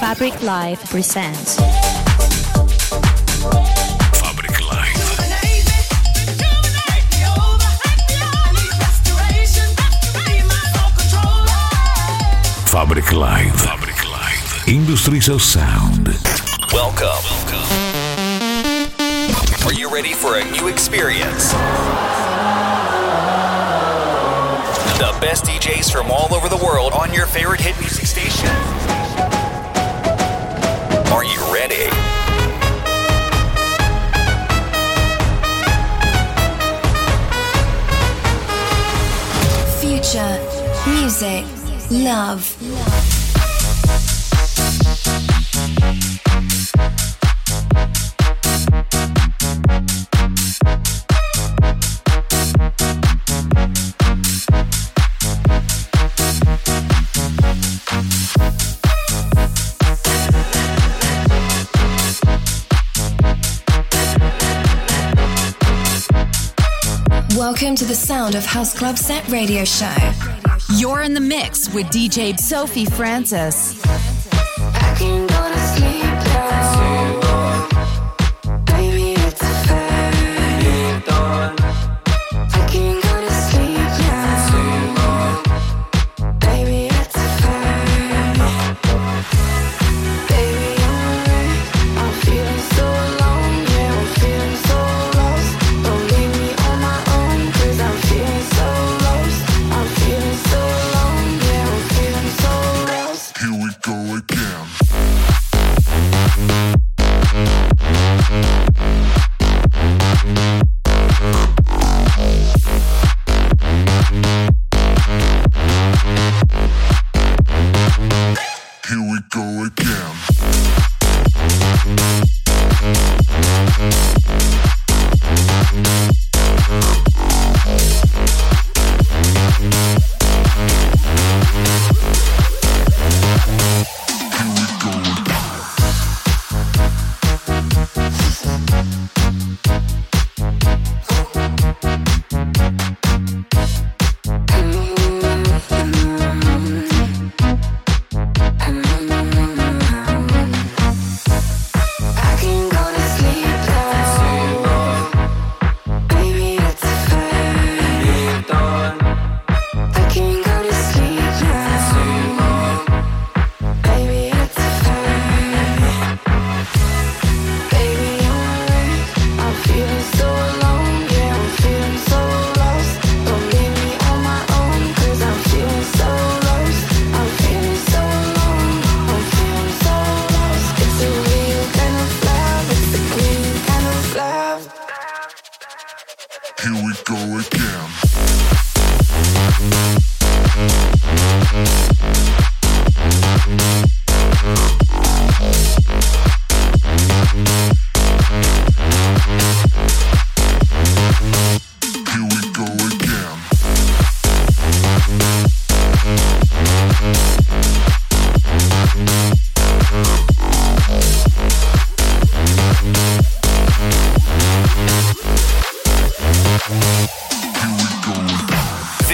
Fabric 0.00 0.42
Live 0.42 0.78
presents. 0.90 1.56
Fabric 4.20 4.60
Live. 4.60 4.96
Fabric 12.68 13.12
Live. 13.12 13.60
Fabric 13.60 14.04
Live. 14.10 14.68
Industries 14.68 15.28
of 15.30 15.42
Sound. 15.42 16.08
Welcome. 16.72 17.24
Are 19.66 19.72
you 19.72 19.90
ready 19.92 20.12
for 20.12 20.36
a 20.36 20.44
new 20.52 20.68
experience? 20.68 21.52
The 24.98 25.16
best 25.20 25.44
DJs 25.44 25.90
from 25.90 26.10
all 26.10 26.34
over 26.34 26.48
the 26.48 26.62
world 26.62 26.92
on 26.92 27.12
your 27.12 27.26
favorite 27.26 27.60
hit 27.60 27.78
music 27.80 28.05
Future, 40.06 40.38
music, 40.86 41.44
love. 41.90 42.55
Welcome 67.58 67.76
to 67.76 67.86
the 67.86 67.94
Sound 67.94 68.34
of 68.34 68.44
House 68.44 68.78
Club 68.78 68.98
Set 68.98 69.26
radio 69.28 69.64
show. 69.64 69.96
You're 70.74 71.00
in 71.00 71.14
the 71.14 71.22
mix 71.22 71.72
with 71.72 71.86
DJ 71.86 72.38
Sophie 72.38 72.84
Francis. 72.84 73.75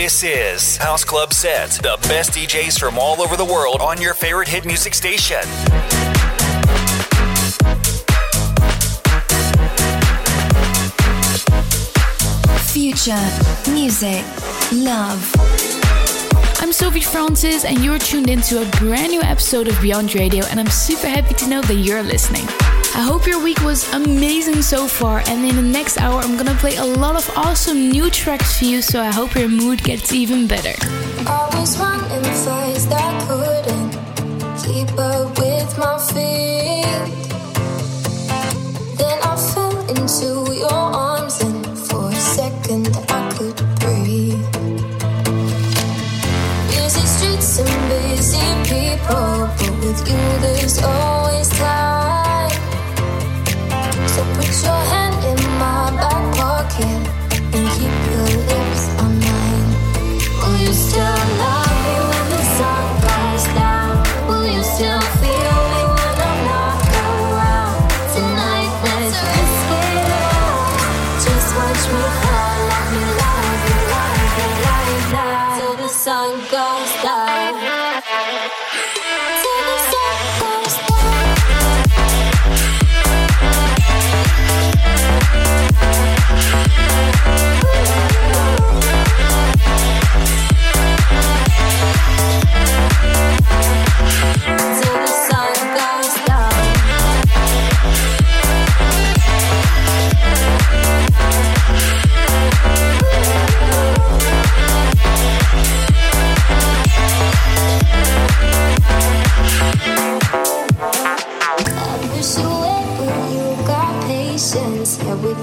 This 0.02 0.24
is 0.24 0.76
House 0.78 1.04
Club 1.04 1.32
Set, 1.32 1.70
the 1.70 1.96
best 2.08 2.32
DJs 2.32 2.76
from 2.76 2.98
all 2.98 3.22
over 3.22 3.36
the 3.36 3.44
world 3.44 3.80
on 3.80 4.00
your 4.00 4.14
favorite 4.14 4.48
hit 4.48 4.66
music 4.66 4.94
station. 4.94 5.40
Future, 12.72 13.70
music, 13.70 14.24
love. 14.72 15.32
I'm 16.60 16.72
Sophie 16.72 17.00
Francis, 17.00 17.64
and 17.64 17.78
you're 17.84 18.00
tuned 18.00 18.28
into 18.28 18.60
a 18.60 18.66
brand 18.80 19.12
new 19.12 19.22
episode 19.22 19.68
of 19.68 19.80
Beyond 19.80 20.16
Radio, 20.16 20.44
and 20.46 20.58
I'm 20.58 20.66
super 20.66 21.06
happy 21.06 21.34
to 21.34 21.48
know 21.48 21.62
that 21.62 21.76
you're 21.76 22.02
listening. 22.02 22.48
I 22.94 23.00
hope 23.00 23.26
your 23.26 23.42
week 23.42 23.62
was 23.62 23.90
amazing 23.94 24.60
so 24.60 24.86
far, 24.86 25.22
and 25.26 25.46
in 25.46 25.56
the 25.56 25.62
next 25.62 25.96
hour, 25.98 26.20
I'm 26.20 26.36
gonna 26.36 26.54
play 26.54 26.76
a 26.76 26.84
lot 26.84 27.16
of 27.16 27.26
awesome 27.36 27.88
new 27.88 28.10
tracks 28.10 28.58
for 28.58 28.66
you, 28.66 28.82
so 28.82 29.00
I 29.00 29.10
hope 29.10 29.34
your 29.34 29.48
mood 29.48 29.82
gets 29.82 30.12
even 30.12 30.46
better. 30.46 30.74
I 31.26 31.48
was 31.58 31.78
running 31.78 32.22
fast, 32.44 32.92
I 32.92 33.10
couldn't 33.26 33.92
keep 34.62 34.92
up 34.98 35.38
with 35.38 35.78
my 35.78 35.96
feet. 36.12 37.08
Then 38.98 39.18
I 39.24 39.36
fell 39.52 39.78
into 39.88 40.52
your 40.52 40.70
arms, 40.70 41.40
and 41.40 41.64
for 41.88 42.10
a 42.10 42.14
second 42.14 42.88
I 43.08 43.20
could 43.36 43.56
breathe. 43.80 44.44
Busy 46.68 47.06
streets 47.14 47.58
and 47.58 47.72
busy 47.88 48.46
people, 48.68 49.48
but 49.56 49.72
with 49.80 50.00
you 50.06 50.22
there's 50.42 50.82
always 50.82 51.21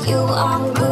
you 0.09 0.17
are 0.17 0.73
good. 0.73 0.88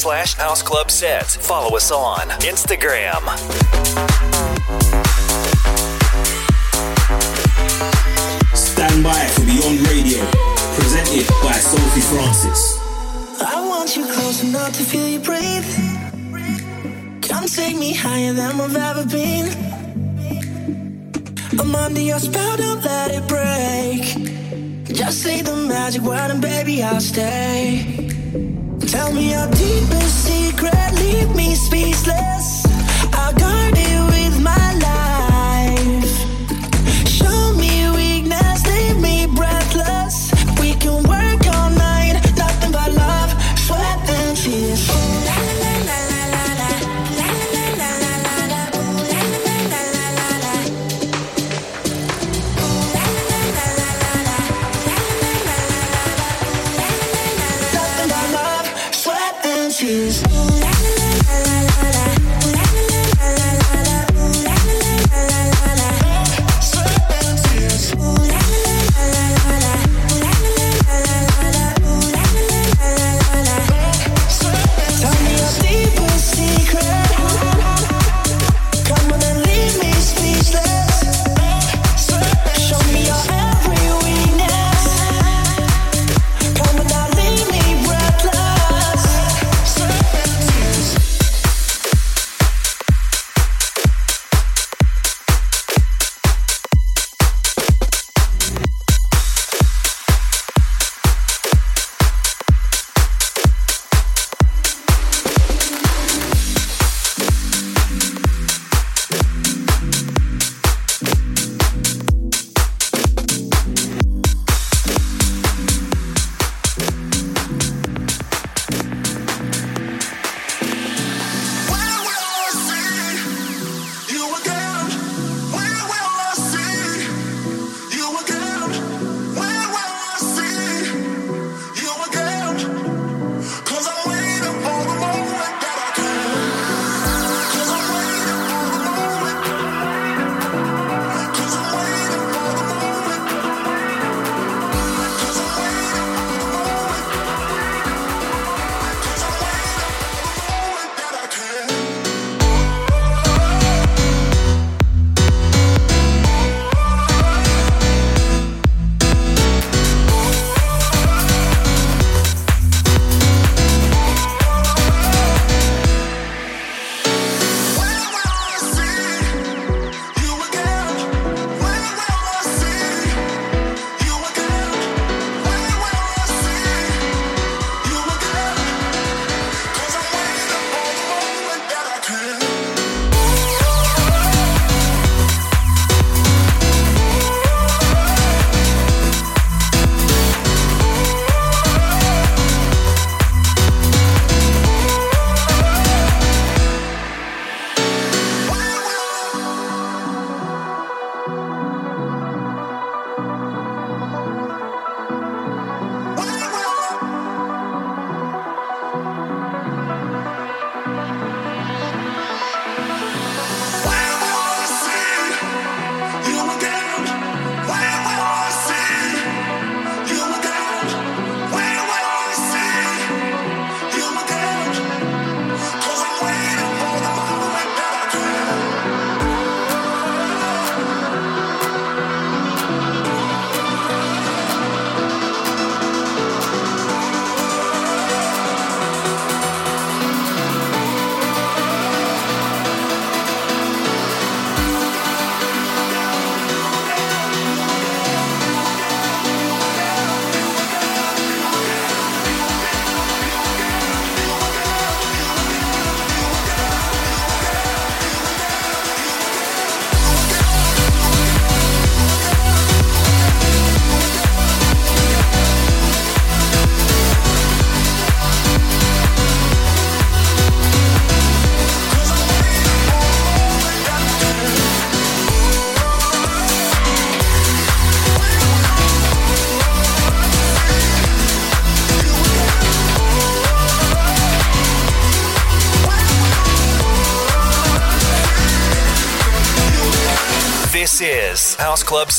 slash 0.00 0.34
House 0.34 0.62
Club 0.62 0.90
Sets. 0.90 1.36
Follow 1.36 1.76
us 1.76 1.90
on 1.90 2.30
Instagram. 2.40 3.20
Stand 8.56 9.04
by 9.04 9.26
for 9.34 9.44
Beyond 9.44 9.78
Radio, 9.88 10.24
presented 10.78 11.28
by 11.42 11.52
Sophie 11.52 12.00
Francis. 12.00 12.78
I 13.42 13.60
want 13.68 13.94
you 13.94 14.04
close 14.06 14.42
enough 14.42 14.72
to 14.78 14.82
feel 14.84 15.06
you 15.06 15.20
breathe. 15.20 15.68
Come 17.20 17.44
take 17.44 17.76
me 17.76 17.92
higher 17.92 18.32
than 18.32 18.58
I've 18.58 18.76
ever 18.76 19.04
been. 19.04 19.48
I'm 21.60 21.74
under 21.74 22.00
your 22.00 22.20
spell, 22.20 22.56
don't 22.56 22.82
let 22.82 23.10
it 23.10 23.28
break. 23.28 24.96
Just 24.96 25.22
say 25.22 25.42
the 25.42 25.54
magic 25.56 26.00
word 26.00 26.30
and 26.30 26.40
baby, 26.40 26.82
I'll 26.82 27.02
stay. 27.02 27.99
Tell 28.90 29.12
me 29.12 29.30
your 29.30 29.46
deepest 29.52 30.24
secret, 30.24 30.92
leave 30.96 31.36
me 31.36 31.54
speechless. 31.54 32.66
I'll 33.12 33.32
guard 33.34 33.74
it 33.76 34.00
with 34.10 34.42
my 34.42 34.74
life. 34.82 35.09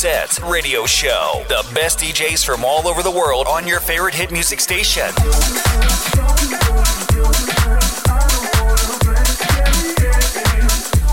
Sets 0.01 0.41
Radio 0.41 0.87
Show. 0.87 1.45
The 1.47 1.63
best 1.75 1.99
DJs 1.99 2.43
from 2.43 2.65
all 2.65 2.87
over 2.87 3.03
the 3.03 3.11
world 3.11 3.45
on 3.45 3.67
your 3.67 3.79
favorite 3.79 4.15
hit 4.15 4.31
music 4.31 4.59
station. 4.59 5.05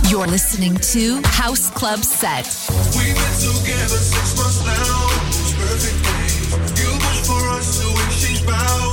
You're 0.08 0.26
listening 0.26 0.76
to 0.76 1.20
House 1.26 1.68
Club 1.68 1.98
Set. 1.98 2.46
We've 2.96 3.14
been 3.14 3.36
together 3.36 4.00
six 4.00 4.34
months 4.38 4.64
now. 4.64 5.08
It's 5.36 5.52
perfect. 5.52 6.80
You 6.80 6.90
wish 6.90 7.26
for 7.26 7.46
us 7.50 7.82
to 7.82 7.88
wish 7.92 8.26
she's 8.26 8.40
bound. 8.40 8.87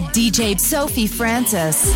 with 0.00 0.14
DJ 0.14 0.58
Sophie 0.60 1.08
Francis. 1.08 1.92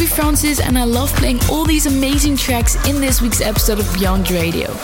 I'm 0.00 0.06
Francis, 0.06 0.60
and 0.60 0.78
I 0.78 0.84
love 0.84 1.14
playing 1.16 1.40
all 1.50 1.66
these 1.66 1.84
amazing 1.84 2.34
tracks 2.34 2.74
in 2.88 3.02
this 3.02 3.20
week's 3.20 3.42
episode 3.42 3.80
of 3.80 3.92
Beyond 3.92 4.30
Radio. 4.30 4.74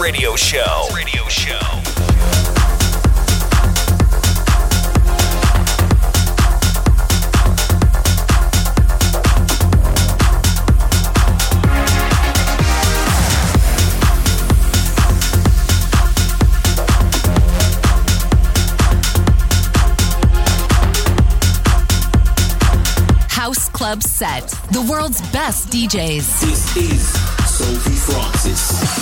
Radio 0.00 0.36
show. 0.36 0.86
Radio 0.94 1.24
show. 1.28 1.54
House 23.28 23.68
Club 23.70 24.02
Set, 24.02 24.48
the 24.72 24.86
world's 24.88 25.20
best 25.32 25.70
DJs. 25.70 26.40
This 26.40 26.76
is 26.76 27.37
Sophie 27.68 27.96
Francis. 27.96 28.98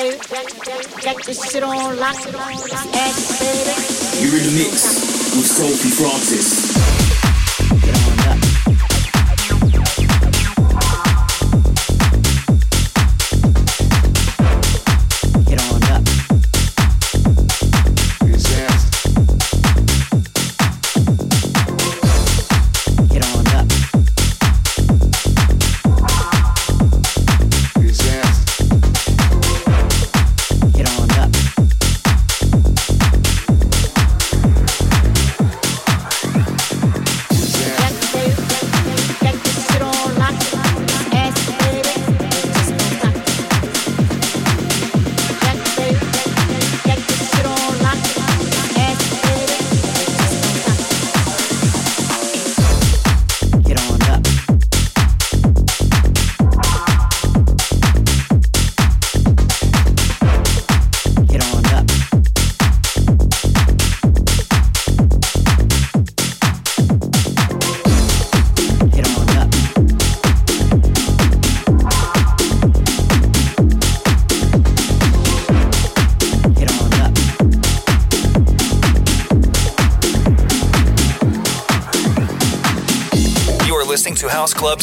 baby. 0.00 0.16
Get 1.02 1.24
this 1.24 1.50
shit 1.50 1.62
on 1.62 1.98
lock. 1.98 2.16
You 4.20 4.30
mix 4.52 5.36
with 5.36 5.46
Sophie 5.46 5.90
Francis. 5.90 6.89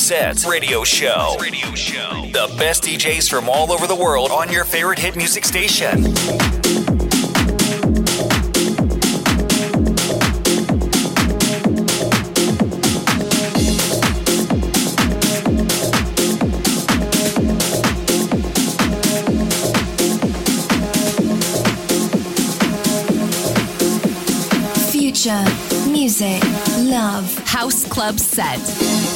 sets 0.08 0.48
radio 0.48 0.86
show. 0.86 1.36
Radio 1.38 1.76
show. 1.76 2.30
The 2.32 2.50
best 2.58 2.84
DJs 2.84 3.30
from 3.30 3.50
all 3.50 3.74
over 3.74 3.88
the 3.88 3.96
world 3.96 4.32
on 4.32 4.50
your 4.50 4.64
favorite 4.64 4.98
hit 4.98 5.18
music 5.18 5.44
station. 5.44 6.16
Future 24.90 25.44
music, 25.90 26.42
love, 26.78 27.38
house 27.40 27.84
club 27.84 28.18
set. 28.22 29.07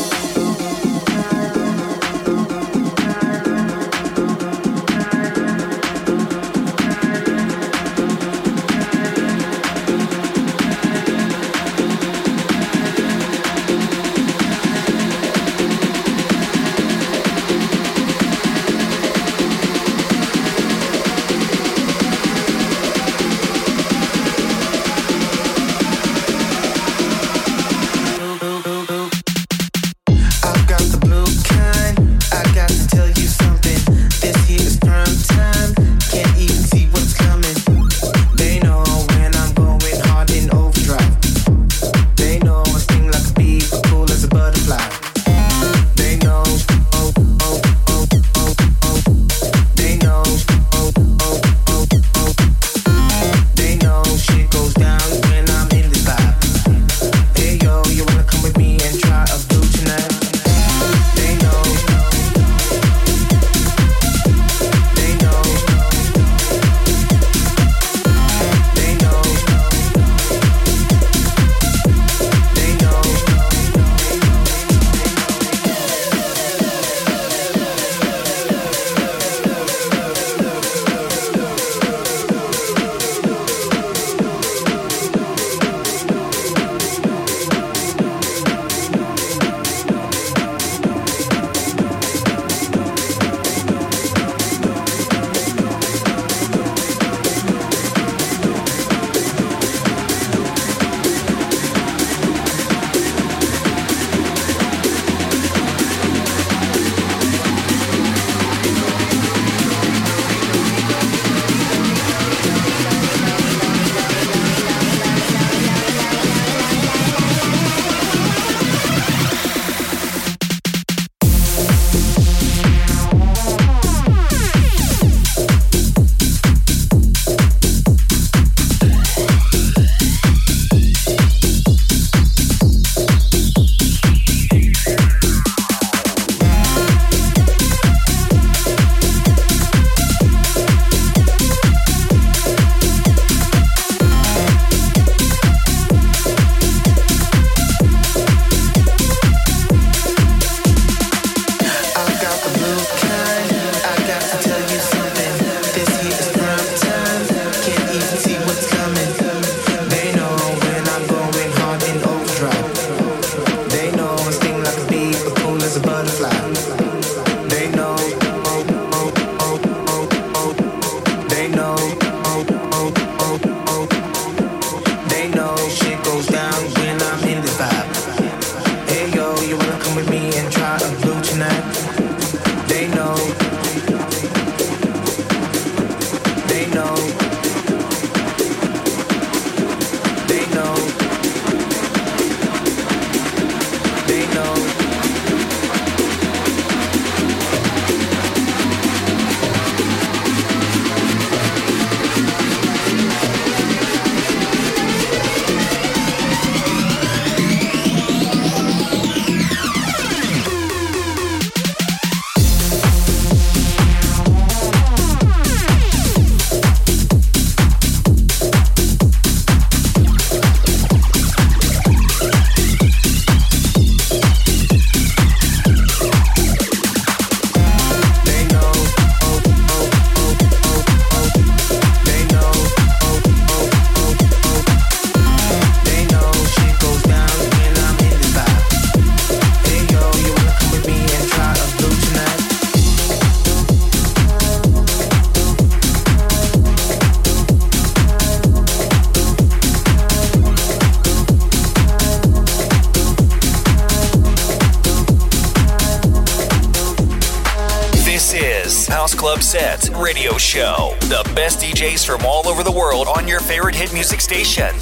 hit 263.82 263.94
music 263.94 264.22
station. 264.22 264.78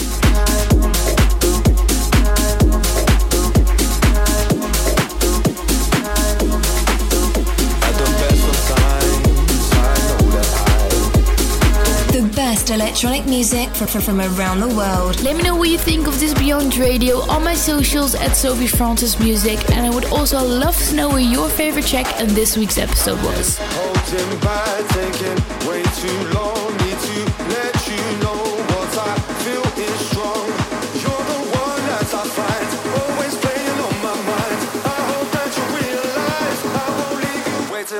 The 12.11 12.29
best 12.35 12.71
electronic 12.71 13.25
music 13.25 13.69
from 13.69 14.19
around 14.19 14.59
the 14.59 14.67
world. 14.67 15.21
Let 15.21 15.37
me 15.37 15.43
know 15.43 15.55
what 15.55 15.69
you 15.69 15.77
think 15.77 16.05
of 16.05 16.19
this 16.19 16.33
Beyond 16.33 16.75
Radio 16.75 17.19
on 17.29 17.41
my 17.45 17.53
socials 17.53 18.15
at 18.15 18.35
Sophie 18.35 18.67
Francis 18.67 19.17
Music, 19.17 19.59
and 19.71 19.85
I 19.85 19.89
would 19.89 20.05
also 20.11 20.45
love 20.45 20.77
to 20.89 20.95
know 20.95 21.07
what 21.07 21.23
your 21.23 21.47
favorite 21.47 21.87
track 21.87 22.19
in 22.19 22.27
this 22.33 22.57
week's 22.57 22.77
episode 22.77 23.23
was 23.23 23.57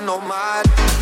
on 0.10 0.28
my 0.28 0.99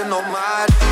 passing 0.00 0.12
é 0.12 0.14
on 0.14 0.89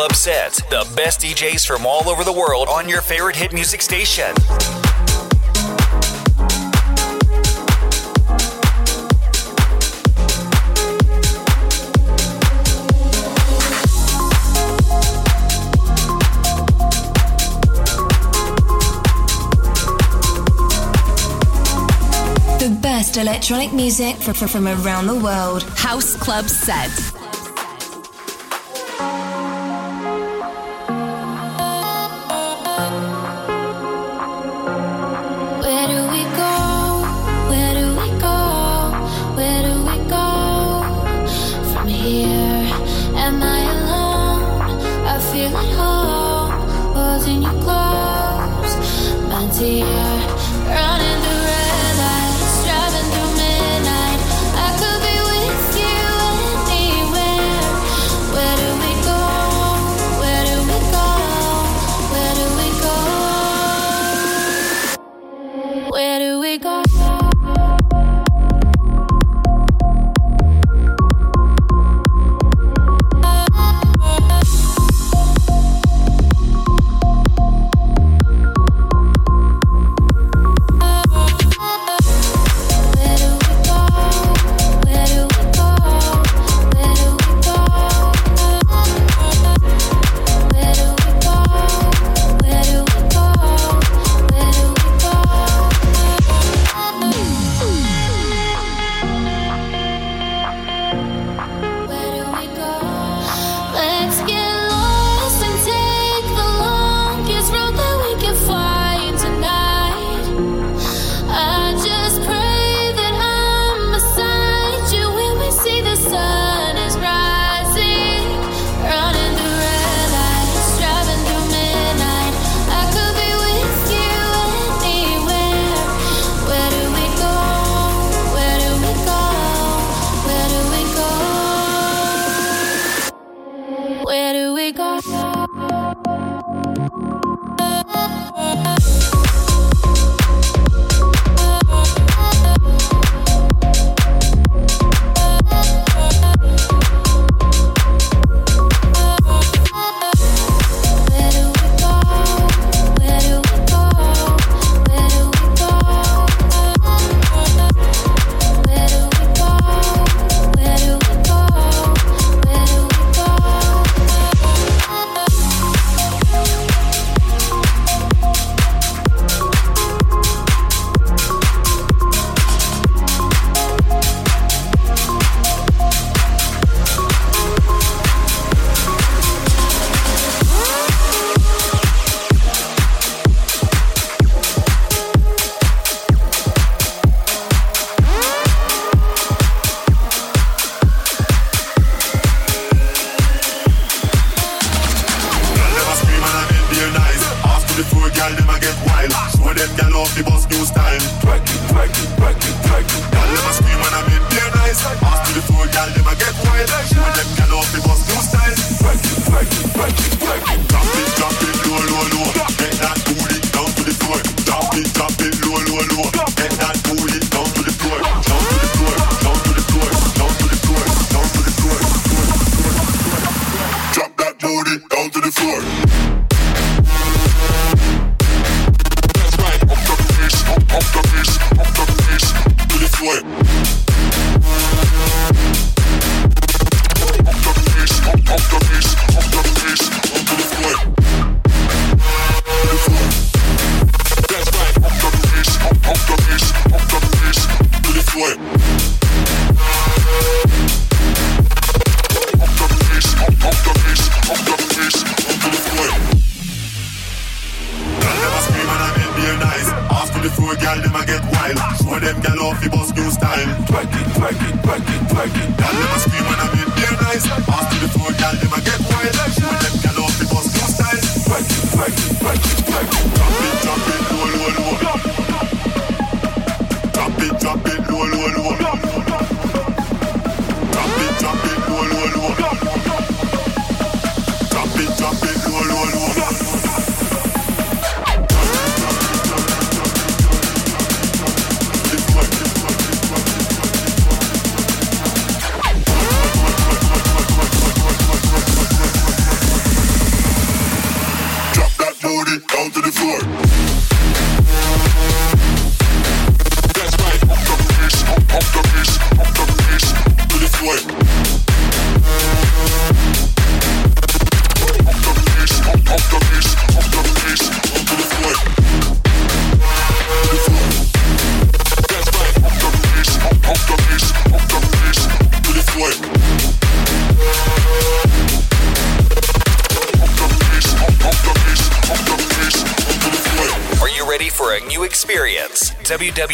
club 0.00 0.14
sets. 0.14 0.62
The 0.70 0.90
best 0.96 1.20
DJs 1.20 1.66
from 1.66 1.84
all 1.84 2.08
over 2.08 2.24
the 2.24 2.32
world 2.32 2.68
on 2.70 2.88
your 2.88 3.02
favorite 3.02 3.36
hit 3.36 3.52
music 3.52 3.82
station. 3.82 4.34
The 22.58 22.78
best 22.80 23.18
electronic 23.18 23.74
music 23.74 24.16
from, 24.16 24.32
from 24.48 24.66
around 24.66 25.08
the 25.08 25.16
world. 25.16 25.62
House 25.76 26.16
Club 26.16 26.48
Set. 26.48 27.19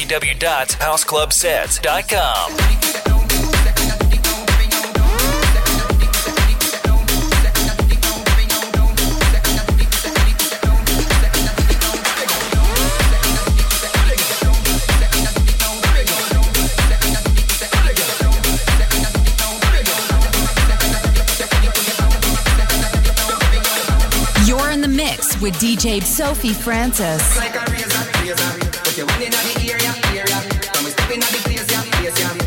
www.houseclubsets.com. 0.06 2.56
You're 24.46 24.70
in 24.70 24.80
the 24.80 24.88
mix 24.88 25.40
with 25.40 25.54
DJ 25.54 26.00
Sophie 26.02 26.52
Francis. 26.52 27.36
Like 27.36 27.56
a 27.56 27.64
razor, 27.72 28.08
razor. 28.22 28.55
Put 28.96 29.02
your 29.02 29.14
one 29.14 29.22
in 29.24 29.30
the 29.30 29.70
area, 29.70 29.94
area. 30.14 30.72
Come 30.72 30.84
we 30.86 30.90
step 30.90 31.10
in 31.10 31.20
the 31.20 31.26
place, 31.26 31.70
yeah, 31.70 31.82
place, 31.82 32.18
yeah. 32.18 32.45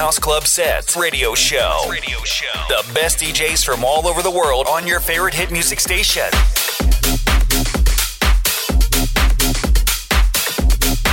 House 0.00 0.18
Club 0.18 0.46
Sets 0.46 0.96
Radio 0.96 1.34
Show. 1.34 1.84
Radio 1.90 2.16
Show. 2.24 2.46
The 2.70 2.90
best 2.94 3.18
DJs 3.18 3.62
from 3.62 3.84
all 3.84 4.08
over 4.08 4.22
the 4.22 4.30
world 4.30 4.66
on 4.66 4.86
your 4.86 4.98
favorite 4.98 5.34
hit 5.34 5.50
music 5.50 5.78
station. 5.78 6.22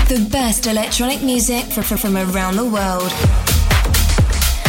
The 0.08 0.26
best 0.32 0.68
electronic 0.68 1.22
music 1.22 1.66
from, 1.66 1.84
from, 1.84 1.98
from 1.98 2.16
around 2.16 2.56
the 2.56 2.64
world. 2.64 3.12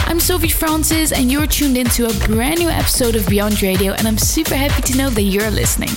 I'm 0.08 0.18
Sophie 0.18 0.48
Francis, 0.48 1.12
and 1.12 1.30
you're 1.30 1.46
tuned 1.46 1.76
into 1.78 2.06
a 2.06 2.26
brand 2.26 2.58
new 2.58 2.68
episode 2.68 3.14
of 3.14 3.24
Beyond 3.28 3.62
Radio, 3.62 3.92
and 3.92 4.08
I'm 4.08 4.18
super 4.18 4.56
happy 4.56 4.82
to 4.82 4.98
know 4.98 5.10
that 5.10 5.22
you're 5.22 5.52
listening. 5.52 5.90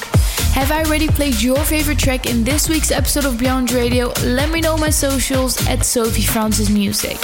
Have 0.53 0.72
I 0.72 0.84
already 0.84 1.07
played 1.07 1.41
your 1.41 1.57
favorite 1.65 1.97
track 1.97 2.28
in 2.28 2.43
this 2.43 2.69
week's 2.69 2.91
episode 2.91 3.26
of 3.26 3.39
Beyond 3.39 3.72
Radio? 3.72 4.13
Let 4.22 4.51
me 4.51 4.61
know 4.61 4.74
on 4.74 4.80
my 4.80 4.91
socials 4.91 5.67
at 5.67 5.84
Sophie 5.84 6.22
Francis 6.22 6.69
Music. 6.69 7.17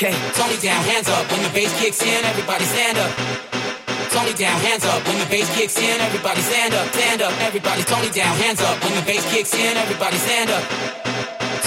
Okay, 0.00 0.16
Tony 0.32 0.56
down, 0.64 0.80
hands 0.88 1.12
up. 1.12 1.28
When 1.28 1.44
the 1.44 1.52
bass 1.52 1.68
kicks 1.76 2.00
in, 2.00 2.24
everybody 2.24 2.64
stand 2.64 2.96
up. 2.96 3.12
Tony 4.08 4.32
down, 4.32 4.56
hands 4.64 4.80
up. 4.88 5.04
When 5.04 5.20
the 5.20 5.28
bass 5.28 5.44
kicks 5.52 5.76
in, 5.76 6.00
everybody 6.00 6.40
stand 6.40 6.72
up, 6.72 6.88
stand 6.88 7.20
up. 7.20 7.36
Everybody, 7.44 7.84
Tony 7.84 8.08
down, 8.08 8.32
hands 8.40 8.64
up. 8.64 8.80
When 8.80 8.96
the 8.96 9.04
bass 9.04 9.20
kicks 9.28 9.52
in, 9.52 9.76
everybody 9.76 10.16
stand 10.16 10.48
up. 10.48 10.64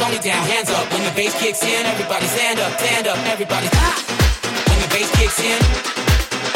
Tony 0.02 0.18
down, 0.18 0.42
hands 0.50 0.74
up. 0.74 0.82
When 0.90 1.06
the 1.06 1.14
bass 1.14 1.38
kicks 1.38 1.62
in, 1.62 1.86
everybody 1.86 2.26
stand 2.26 2.58
up, 2.58 2.74
stand 2.82 3.06
up. 3.06 3.22
Everybody! 3.30 3.70
When 3.70 4.80
the 4.82 4.90
bass 4.90 5.14
kicks 5.14 5.38
in, 5.38 5.62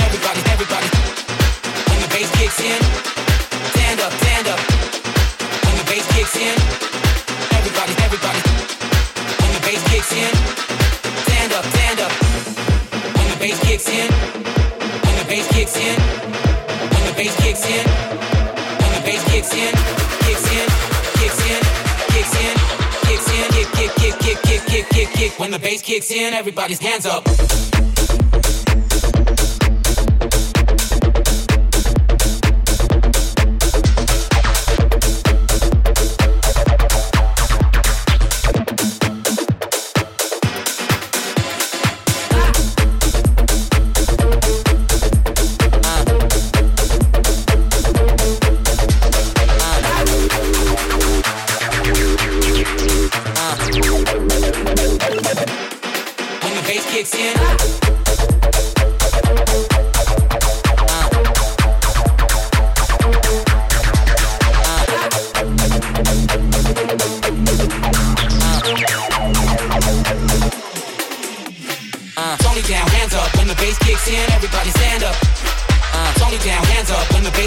everybody, 0.02 0.42
everybody. 0.50 0.90
When 1.94 2.00
the 2.02 2.10
bass 2.10 2.30
kicks 2.42 2.58
in, 2.58 2.82
stand 3.78 4.02
up, 4.02 4.14
stand 4.26 4.50
up. 4.50 4.62
When 5.62 5.78
the 5.78 5.86
bass 5.86 6.10
kicks 6.10 6.42
in, 6.42 6.58
everybody, 7.54 7.94
everybody. 8.02 8.42
When 9.46 9.52
the 9.54 9.62
bass 9.62 9.82
kicks 9.94 10.14
in 10.18 10.87
stand 11.48 11.66
up, 11.66 11.72
stand 11.72 12.00
up. 12.02 12.12
When 13.18 13.30
the 13.32 13.38
bass 13.40 13.60
kicks 13.62 13.88
in, 13.90 14.12
when 14.12 15.16
the 15.18 15.26
bass 15.28 15.48
kicks 15.52 15.78
in, 15.78 16.00
when 16.92 17.04
the 17.08 17.14
bass 17.16 17.36
kicks 17.42 17.66
in, 17.66 17.86
when 18.82 18.92
the 18.96 19.02
bass 19.06 19.24
kicks 19.32 19.54
in, 19.54 19.74
kicks 20.26 20.52
in, 20.52 20.68
kicks 21.20 21.40
in, 21.48 21.62
kicks 22.12 22.36
in, 22.36 22.56
kicks 23.08 23.30
in, 23.32 23.48
kick, 23.52 23.96
kick, 23.96 24.20
kick, 24.20 24.42
kick, 24.44 24.66
kick, 24.66 24.90
kick, 24.90 25.10
kick. 25.14 25.40
When 25.40 25.52
the 25.52 25.60
bass 25.60 25.82
kicks 25.82 26.12
in, 26.12 26.34
everybody's 26.34 26.80
hands 26.80 27.06
up. 27.06 27.67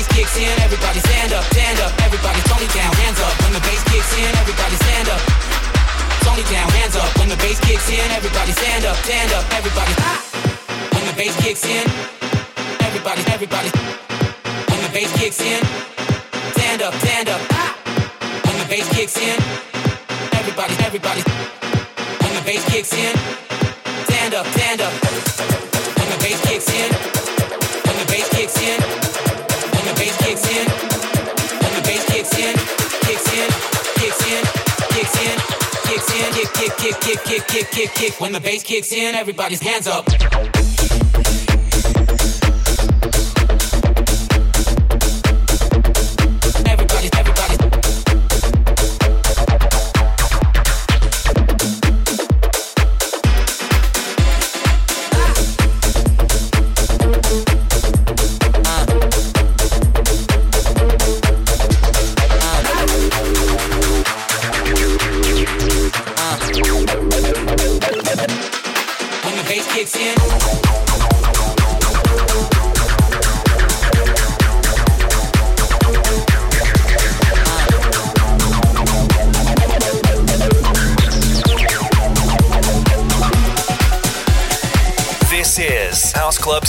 Bass 0.00 0.16
kicks 0.16 0.36
in, 0.36 0.56
everybody 0.64 0.98
stand 1.00 1.32
up, 1.32 1.44
stand 1.52 1.78
up. 1.80 1.92
Everybody, 2.00 2.40
Tony 2.48 2.68
down, 2.72 2.92
hands 3.04 3.20
up. 3.20 3.34
When 3.44 3.52
the 3.52 3.60
bass 3.60 3.82
kicks 3.84 4.12
in, 4.16 4.32
everybody 4.40 4.76
stand 4.80 5.08
up. 5.12 5.20
Tony 6.24 6.44
down, 6.48 6.68
hands 6.72 6.96
up. 6.96 7.10
When 7.18 7.28
the 7.28 7.36
bass 7.36 7.60
kicks 7.60 7.88
in, 7.90 8.08
everybody 8.16 8.52
stand 8.52 8.84
up, 8.86 8.96
stand 9.04 9.32
up. 9.32 9.44
Everybody! 9.52 9.92
When 10.94 11.04
the 11.04 11.14
bass 11.16 11.36
kicks 11.44 11.64
in, 11.66 11.84
everybody, 12.80 13.20
everybody. 13.28 13.70
When 14.72 14.80
the 14.80 14.90
bass 14.92 15.12
kicks 15.20 15.40
in, 15.40 15.60
stand 16.56 16.80
up, 16.80 16.94
stand 17.04 17.28
up. 17.28 17.42
When 18.46 18.56
the 18.56 18.68
bass 18.72 18.88
kicks 18.96 19.16
in, 19.18 19.36
everybody, 20.32 20.74
everybody. 20.80 21.22
When 22.24 22.32
the 22.36 22.44
bass 22.48 22.64
kicks 22.72 22.92
in, 22.94 23.12
stand 24.08 24.32
up, 24.32 24.46
stand 24.56 24.80
up. 24.80 25.09
Kick, 37.30 37.46
kick, 37.46 37.70
kick, 37.70 37.94
kick. 37.94 38.20
When 38.20 38.32
the 38.32 38.40
bass 38.40 38.64
kicks 38.64 38.92
in, 38.92 39.14
everybody's 39.14 39.60
hands 39.60 39.86
up. 39.86 40.04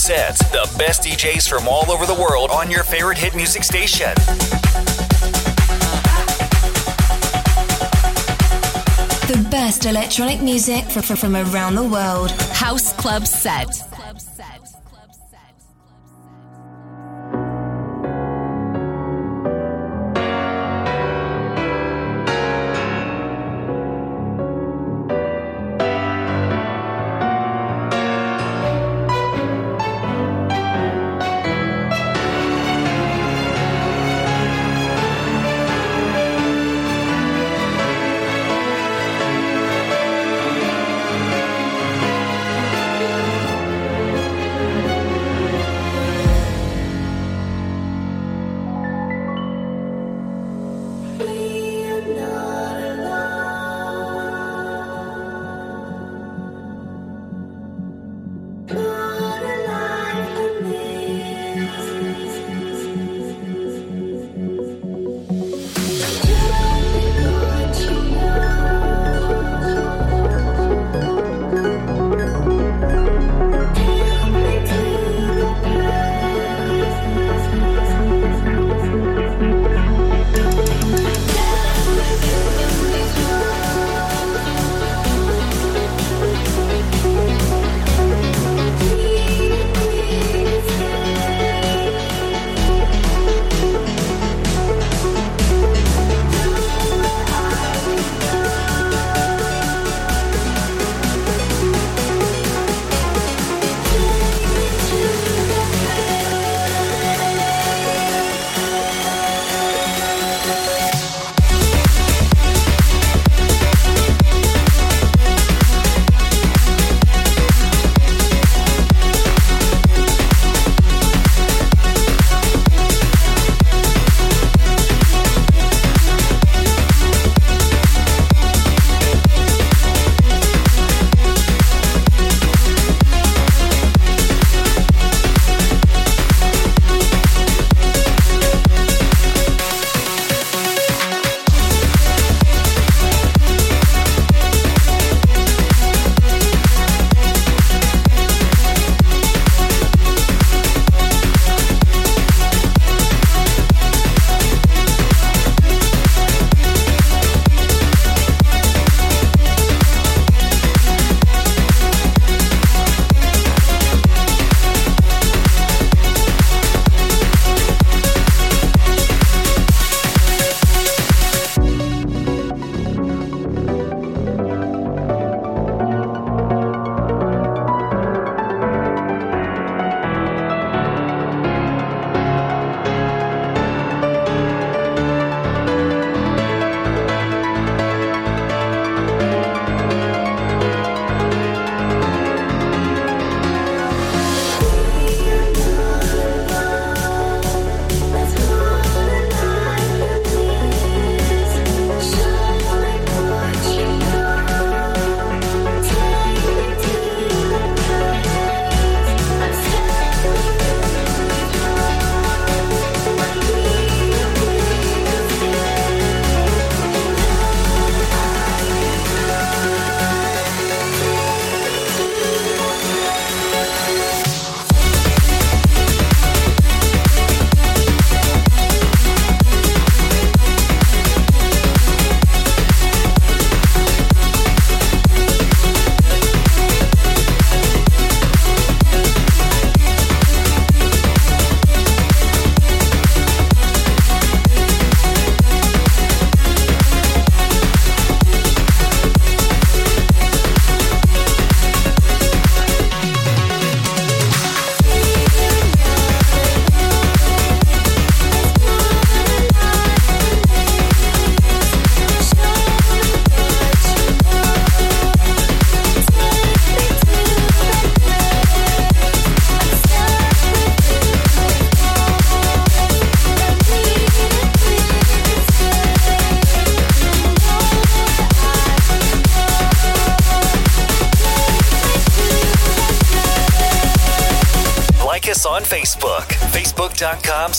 Sets, 0.01 0.39
the 0.49 0.67
best 0.79 1.03
DJs 1.03 1.47
from 1.47 1.67
all 1.67 1.91
over 1.91 2.07
the 2.07 2.13
world 2.15 2.49
on 2.49 2.71
your 2.71 2.83
favorite 2.83 3.19
hit 3.19 3.35
music 3.35 3.63
station. 3.63 4.11
The 9.27 9.47
best 9.51 9.85
electronic 9.85 10.41
music 10.41 10.85
fr- 10.85 11.01
fr- 11.01 11.15
from 11.15 11.35
around 11.35 11.75
the 11.75 11.83
world. 11.83 12.31
House 12.51 12.93
Club 12.93 13.27
Set. 13.27 13.90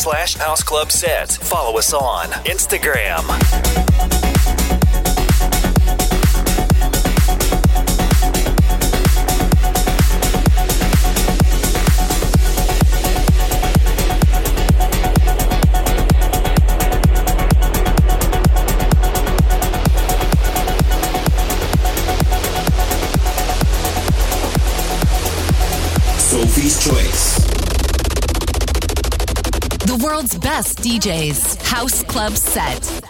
Slash 0.03 0.35
House 0.35 0.65
Club 0.65 0.91
Set. 0.91 1.31
Follow 1.31 1.79
us 1.79 1.93
on 1.93 2.27
Instagram. 2.45 4.12
World's 30.23 30.39
best 30.39 30.79
DJs. 30.79 31.61
House 31.63 32.03
Club 32.05 32.37
Set. 32.37 33.02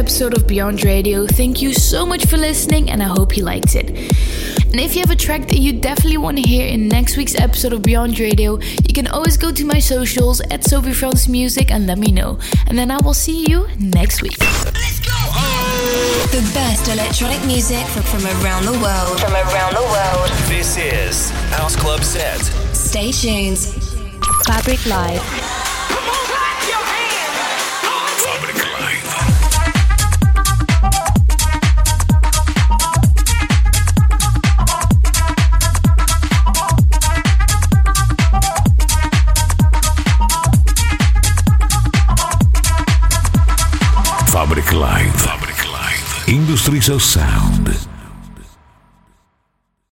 Episode 0.00 0.32
of 0.32 0.46
Beyond 0.46 0.82
Radio. 0.82 1.26
Thank 1.26 1.60
you 1.60 1.74
so 1.74 2.06
much 2.06 2.24
for 2.24 2.38
listening, 2.38 2.90
and 2.90 3.02
I 3.02 3.06
hope 3.06 3.36
you 3.36 3.44
liked 3.44 3.74
it. 3.74 3.90
And 4.70 4.80
if 4.80 4.94
you 4.94 5.02
have 5.02 5.10
a 5.10 5.14
track 5.14 5.46
that 5.48 5.58
you 5.58 5.74
definitely 5.74 6.16
want 6.16 6.38
to 6.38 6.42
hear 6.42 6.66
in 6.66 6.88
next 6.88 7.18
week's 7.18 7.34
episode 7.34 7.74
of 7.74 7.82
Beyond 7.82 8.18
Radio, 8.18 8.58
you 8.60 8.94
can 8.94 9.06
always 9.08 9.36
go 9.36 9.52
to 9.52 9.62
my 9.62 9.78
socials 9.78 10.40
at 10.50 10.64
Sophie 10.64 10.94
Francis 10.94 11.28
Music 11.28 11.70
and 11.70 11.86
let 11.86 11.98
me 11.98 12.12
know. 12.12 12.38
And 12.66 12.78
then 12.78 12.90
I 12.90 12.96
will 13.04 13.12
see 13.12 13.44
you 13.46 13.68
next 13.78 14.22
week. 14.22 14.38
The 14.38 14.72
best 16.54 16.88
electronic 16.88 17.44
music 17.44 17.86
from, 17.88 18.02
from 18.04 18.24
around 18.42 18.64
the 18.64 18.78
world. 18.80 19.20
From 19.20 19.34
around 19.34 19.74
the 19.74 19.82
world. 19.82 20.30
This 20.48 20.78
is 20.78 21.28
House 21.50 21.76
Club 21.76 22.02
Set. 22.02 22.40
Stay 22.74 23.12
tuned. 23.12 23.58
Fabric 24.46 24.86
Live. 24.86 25.19
Of 46.90 47.02
Sound. 47.02 47.39